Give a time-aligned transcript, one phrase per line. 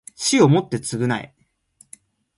[0.15, 1.35] 死をもって償え